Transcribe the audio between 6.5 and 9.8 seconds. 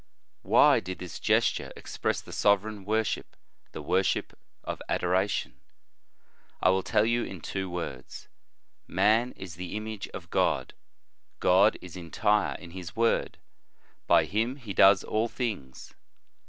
I will tell you in two words. Man is the